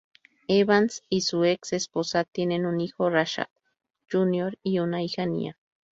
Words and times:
Evans 0.49 1.03
y 1.09 1.21
su 1.21 1.43
ex 1.43 1.73
esposa 1.73 2.23
tienen 2.23 2.65
un 2.65 2.81
hijo 2.81 3.11
Rashad 3.11 3.49
Jr, 4.11 4.57
y 4.63 4.79
una 4.79 5.03
hija 5.03 5.27
Nia. 5.27 5.59